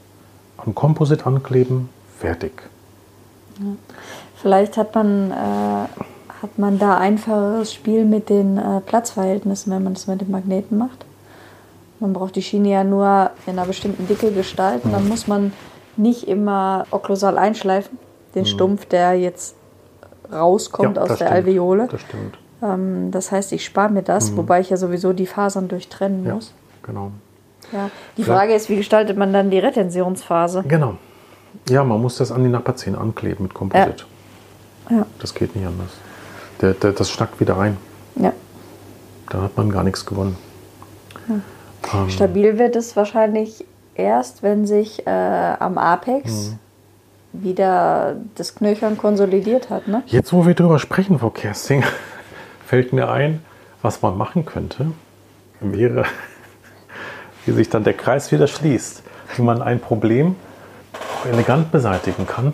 [0.58, 2.64] an Komposit ankleben, fertig.
[3.60, 3.66] Ja.
[4.36, 5.34] Vielleicht hat man, äh,
[6.42, 10.78] hat man da einfacheres Spiel mit den äh, Platzverhältnissen, wenn man das mit den Magneten
[10.78, 11.06] macht.
[12.00, 14.90] Man braucht die Schiene ja nur in einer bestimmten Dicke gestalten.
[14.90, 14.94] Mhm.
[14.94, 15.54] Dann muss man
[15.96, 17.98] nicht immer okklusal einschleifen,
[18.36, 18.48] den mhm.
[18.48, 19.56] Stumpf, der jetzt
[20.32, 21.32] rauskommt ja, aus der stimmt.
[21.32, 21.88] Alveole.
[21.90, 22.38] Das stimmt.
[22.62, 24.38] Ähm, das heißt, ich spare mir das, mhm.
[24.38, 26.54] wobei ich ja sowieso die Fasern durchtrennen ja, muss.
[26.84, 27.12] Genau.
[27.72, 27.90] Ja.
[28.16, 30.64] Die Frage ist, wie gestaltet man dann die Retentionsphase?
[30.68, 30.96] Genau.
[31.70, 34.06] Ja, man muss das an die Nachbarzähne ankleben mit Komposit.
[34.90, 34.98] Ja.
[34.98, 35.06] ja.
[35.20, 35.92] Das geht nicht anders.
[36.62, 37.78] Der, der, das schnackt wieder rein.
[38.16, 38.32] Ja.
[39.30, 40.38] Dann hat man gar nichts gewonnen.
[41.28, 41.36] Ja.
[41.94, 42.10] Ähm.
[42.10, 43.66] Stabil wird es wahrscheinlich
[43.96, 45.10] erst, wenn sich äh,
[45.60, 46.56] am Apex
[47.34, 47.44] mhm.
[47.44, 49.88] wieder das Knöchern konsolidiert hat.
[49.88, 50.04] Ne?
[50.08, 51.84] Jetzt, wo wir drüber sprechen, Frau Kersting,
[52.68, 53.42] fällt mir ein,
[53.82, 54.92] was man machen könnte,
[55.62, 56.04] wäre,
[57.46, 59.04] wie sich dann der Kreis wieder schließt,
[59.36, 60.36] wie man ein Problem
[61.32, 62.54] elegant beseitigen kann,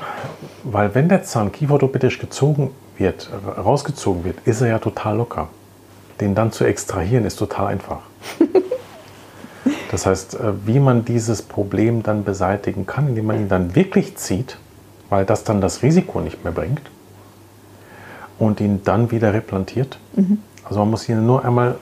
[0.63, 5.49] weil wenn der Zahn kieferorthopädisch gezogen wird, rausgezogen wird, ist er ja total locker.
[6.21, 8.01] Den dann zu extrahieren ist total einfach.
[9.89, 14.17] Das heißt, äh, wie man dieses Problem dann beseitigen kann, indem man ihn dann wirklich
[14.17, 14.57] zieht,
[15.09, 16.81] weil das dann das Risiko nicht mehr bringt,
[18.45, 19.97] und ihn dann wieder replantiert.
[20.15, 20.39] Mhm.
[20.63, 21.75] Also man muss ihn nur einmal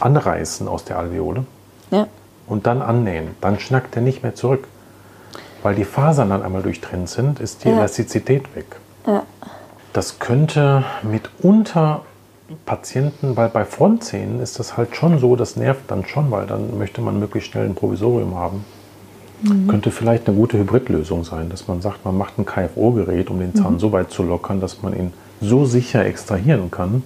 [0.00, 1.44] anreißen aus der Alveole
[1.90, 2.06] ja.
[2.46, 3.28] und dann annähen.
[3.40, 4.66] Dann schnackt er nicht mehr zurück.
[5.62, 7.76] Weil die Fasern dann einmal durchtrennt sind, ist die ja.
[7.76, 8.76] Elastizität weg.
[9.06, 9.24] Ja.
[9.92, 12.02] Das könnte mitunter
[12.64, 16.78] Patienten, weil bei Frontzähnen ist das halt schon so, das nervt dann schon, weil dann
[16.78, 18.64] möchte man möglichst schnell ein Provisorium haben.
[19.42, 19.68] Mhm.
[19.68, 23.54] Könnte vielleicht eine gute Hybridlösung sein, dass man sagt, man macht ein KFO-Gerät, um den
[23.54, 23.78] Zahn mhm.
[23.80, 27.02] so weit zu lockern, dass man ihn so sicher extrahieren kann,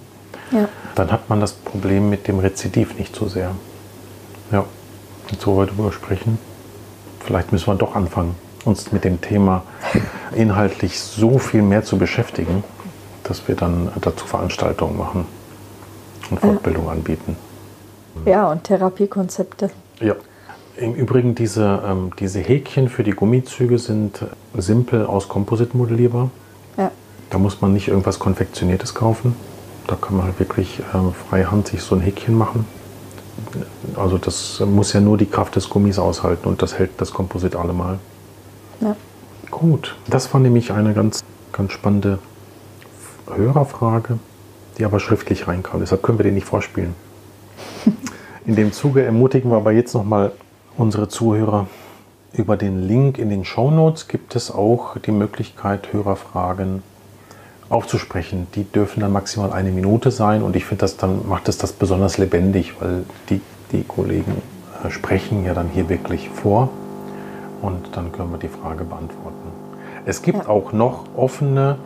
[0.51, 0.67] ja.
[0.95, 3.51] dann hat man das Problem mit dem Rezidiv nicht so sehr.
[4.51, 4.65] Ja,
[5.31, 6.37] jetzt wo wir darüber sprechen,
[7.25, 9.63] vielleicht müssen wir doch anfangen, uns mit dem Thema
[10.35, 12.63] inhaltlich so viel mehr zu beschäftigen,
[13.23, 15.25] dass wir dann dazu Veranstaltungen machen
[16.29, 16.91] und Fortbildung ja.
[16.91, 17.37] anbieten.
[18.25, 19.69] Ja, und Therapiekonzepte.
[19.99, 20.15] Ja.
[20.77, 24.25] Im Übrigen, diese, ähm, diese Häkchen für die Gummizüge sind
[24.57, 26.29] simpel aus Komposit modellierbar.
[27.29, 29.35] Da muss man nicht irgendwas Konfektioniertes kaufen.
[29.87, 32.65] Da kann man halt wirklich äh, freihand sich so ein Häkchen machen.
[33.95, 37.55] Also das muss ja nur die Kraft des Gummis aushalten und das hält das Komposit
[37.55, 37.99] allemal.
[38.81, 38.95] Ja.
[39.51, 42.19] Gut, das war nämlich eine ganz, ganz spannende
[43.27, 44.19] Hörerfrage,
[44.77, 45.79] die aber schriftlich reinkam.
[45.79, 46.95] Deshalb können wir den nicht vorspielen.
[48.45, 50.31] In dem Zuge ermutigen wir aber jetzt nochmal
[50.77, 51.67] unsere Zuhörer.
[52.33, 56.83] Über den Link in den Show Notes gibt es auch die Möglichkeit, Hörerfragen
[57.69, 61.57] aufzusprechen, die dürfen dann maximal eine Minute sein und ich finde, das dann macht es
[61.57, 64.41] das besonders lebendig, weil die, die Kollegen
[64.83, 66.69] äh, sprechen ja dann hier wirklich vor
[67.61, 69.49] und dann können wir die Frage beantworten.
[70.05, 70.49] Es gibt ja.
[70.49, 71.77] auch noch offene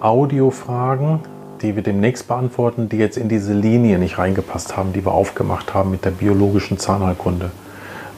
[0.00, 1.20] Audiofragen,
[1.62, 5.72] die wir demnächst beantworten, die jetzt in diese Linie nicht reingepasst haben, die wir aufgemacht
[5.72, 7.50] haben mit der biologischen Zahnheilkunde,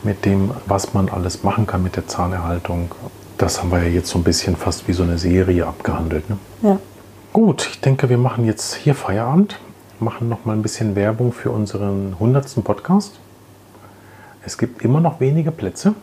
[0.03, 2.91] mit dem, was man alles machen kann mit der Zahnerhaltung.
[3.39, 6.29] Das haben wir ja jetzt so ein bisschen fast wie so eine Serie abgehandelt.
[6.29, 6.39] Ne?
[6.63, 6.79] Ja.
[7.33, 9.61] Gut, ich denke, wir machen jetzt hier Feierabend,
[10.01, 12.65] machen noch mal ein bisschen Werbung für unseren 100.
[12.65, 13.21] Podcast.
[14.45, 15.95] Es gibt immer noch wenige Plätze.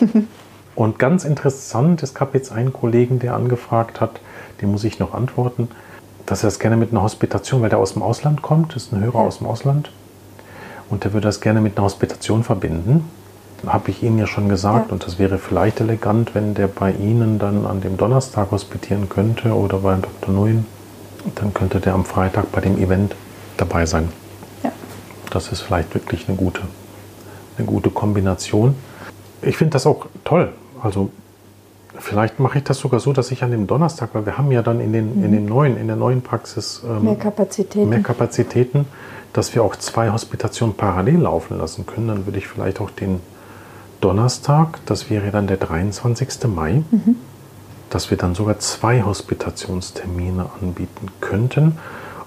[0.74, 4.20] Und ganz interessant, es gab jetzt einen Kollegen, der angefragt hat,
[4.60, 5.68] dem muss ich noch antworten,
[6.26, 9.00] dass er das gerne mit einer Hospitation, weil der aus dem Ausland kommt, ist ein
[9.00, 9.26] Hörer ja.
[9.26, 9.92] aus dem Ausland,
[10.88, 13.08] und der würde das gerne mit einer Hospitation verbinden.
[13.66, 14.92] Habe ich Ihnen ja schon gesagt, ja.
[14.92, 19.54] und das wäre vielleicht elegant, wenn der bei Ihnen dann an dem Donnerstag hospitieren könnte
[19.54, 20.34] oder bei Dr.
[20.34, 20.66] Nguyen,
[21.36, 23.14] dann könnte der am Freitag bei dem Event
[23.56, 24.08] dabei sein.
[24.64, 24.72] Ja.
[25.30, 26.62] Das ist vielleicht wirklich eine gute,
[27.56, 28.74] eine gute Kombination.
[29.42, 30.52] Ich finde das auch toll.
[30.82, 31.10] Also
[31.98, 34.62] Vielleicht mache ich das sogar so, dass ich an dem Donnerstag, weil wir haben ja
[34.62, 35.24] dann in, den, mhm.
[35.24, 37.88] in, den neuen, in der neuen Praxis ähm, mehr, Kapazitäten.
[37.88, 38.86] mehr Kapazitäten,
[39.32, 42.08] dass wir auch zwei Hospitationen parallel laufen lassen können.
[42.08, 43.20] Dann würde ich vielleicht auch den
[44.02, 46.44] Donnerstag, das wäre dann der 23.
[46.48, 47.16] Mai, mhm.
[47.88, 51.78] dass wir dann sogar zwei Hospitationstermine anbieten könnten.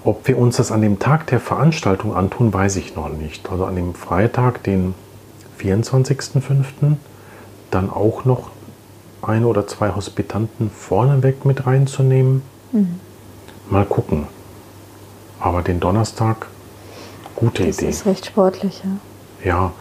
[0.02, 3.50] Ob wir uns das an dem Tag der Veranstaltung antun, weiß ich noch nicht.
[3.50, 4.94] Also an dem Freitag, den
[5.60, 6.96] 24.05.,
[7.70, 8.50] dann auch noch
[9.20, 12.42] eine oder zwei Hospitanten vorneweg mit reinzunehmen.
[12.72, 13.00] Mhm.
[13.68, 14.28] Mal gucken.
[15.40, 16.46] Aber den Donnerstag,
[17.34, 17.86] gute das Idee.
[17.88, 18.90] Das ist recht sportlich, ja.
[19.44, 19.72] Ja,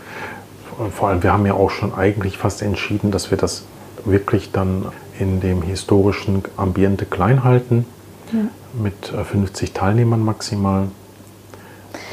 [0.92, 3.64] vor allem, wir haben ja auch schon eigentlich fast entschieden, dass wir das
[4.04, 4.86] wirklich dann
[5.20, 7.86] in dem historischen Ambiente klein halten.
[8.32, 8.40] Ja.
[8.74, 10.88] Mit 50 äh, Teilnehmern maximal.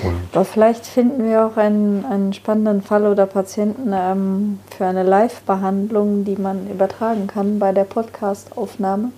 [0.05, 5.03] Und Aber vielleicht finden wir auch einen, einen spannenden Fall oder Patienten ähm, für eine
[5.03, 9.11] Live-Behandlung, die man übertragen kann bei der Podcast-Aufnahme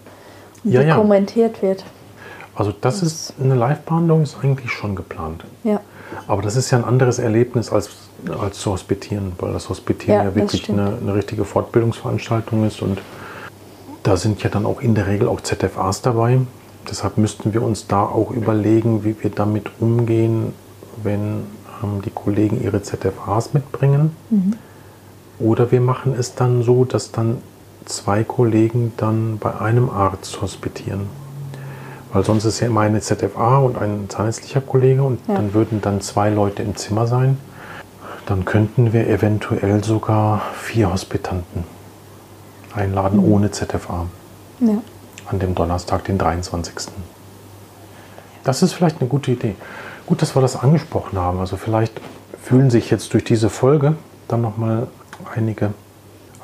[0.65, 0.97] und ja, die ja.
[0.97, 1.85] kommentiert wird.
[2.55, 5.45] Also das, das ist eine Live-Behandlung ist eigentlich schon geplant.
[5.65, 5.81] Ja.
[6.27, 7.91] Aber das ist ja ein anderes Erlebnis als,
[8.31, 13.01] als zu hospitieren, weil das Hospitieren ja, ja wirklich eine, eine richtige Fortbildungsveranstaltung ist und
[14.03, 16.41] da sind ja dann auch in der Regel auch ZFAs dabei.
[16.89, 20.53] Deshalb müssten wir uns da auch überlegen, wie wir damit umgehen,
[21.03, 21.47] wenn
[21.83, 24.15] ähm, die Kollegen ihre ZFAs mitbringen.
[24.31, 24.55] Mhm.
[25.41, 27.39] Oder wir machen es dann so, dass dann
[27.87, 31.09] zwei Kollegen dann bei einem Arzt hospitieren.
[32.13, 35.35] Weil sonst ist ja immer eine ZFA und ein zahnärztlicher Kollege und ja.
[35.35, 37.39] dann würden dann zwei Leute im Zimmer sein.
[38.27, 41.65] Dann könnten wir eventuell sogar vier Hospitanten
[42.75, 43.33] einladen mhm.
[43.33, 44.07] ohne ZFA.
[44.61, 44.83] Ja.
[45.27, 46.75] An dem Donnerstag, den 23.
[48.45, 49.55] Das ist vielleicht eine gute Idee.
[50.07, 51.41] Gut, dass wir das angesprochen haben.
[51.41, 52.01] Also vielleicht
[52.43, 53.97] fühlen sich jetzt durch diese Folge
[54.29, 54.87] dann nochmal
[55.35, 55.73] einige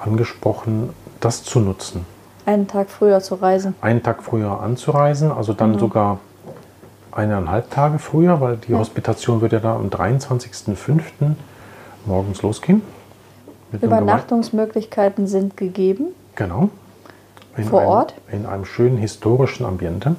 [0.03, 0.91] angesprochen,
[1.21, 2.07] das zu nutzen.
[2.47, 3.75] Einen Tag früher zu reisen.
[3.83, 5.81] Einen Tag früher anzureisen, also dann genau.
[5.81, 6.19] sogar
[7.13, 8.79] eineinhalb Tage früher, weil die ja.
[8.79, 11.35] Hospitation wird ja da am 23.05.
[12.07, 12.83] morgens losgehen.
[13.81, 16.07] Übernachtungsmöglichkeiten sind gegeben.
[16.35, 16.71] Genau.
[17.57, 18.15] In Vor einem, Ort.
[18.31, 20.17] In einem schönen historischen Ambiente.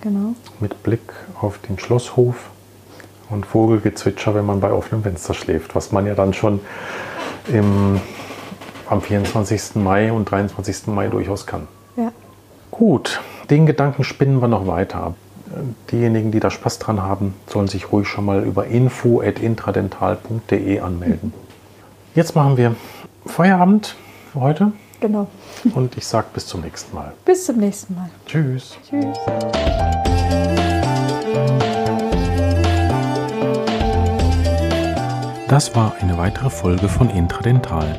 [0.00, 0.34] Genau.
[0.60, 2.50] Mit Blick auf den Schlosshof
[3.30, 6.60] und Vogelgezwitscher, wenn man bei offenem Fenster schläft, was man ja dann schon
[7.48, 8.00] im,
[8.88, 9.76] am 24.
[9.76, 10.86] Mai und 23.
[10.86, 11.66] Mai durchaus kann.
[11.96, 12.12] Ja.
[12.70, 15.14] Gut, den Gedanken spinnen wir noch weiter.
[15.90, 21.34] Diejenigen, die da Spaß dran haben, sollen sich ruhig schon mal über info.intradental.de anmelden.
[22.14, 22.74] Jetzt machen wir
[23.26, 23.94] Feierabend
[24.32, 24.72] für heute.
[25.00, 25.28] Genau.
[25.74, 27.12] Und ich sage bis zum nächsten Mal.
[27.24, 28.10] Bis zum nächsten Mal.
[28.26, 28.76] Tschüss.
[28.88, 29.16] Tschüss.
[35.48, 37.98] Das war eine weitere Folge von Intradental.